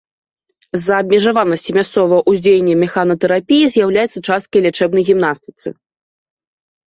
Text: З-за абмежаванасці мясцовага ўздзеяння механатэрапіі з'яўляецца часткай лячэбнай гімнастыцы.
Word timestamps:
З-за 0.77 0.93
абмежаванасці 1.01 1.73
мясцовага 1.77 2.29
ўздзеяння 2.33 2.73
механатэрапіі 2.83 3.69
з'яўляецца 3.75 4.19
часткай 4.27 4.59
лячэбнай 4.67 5.03
гімнастыцы. 5.11 5.69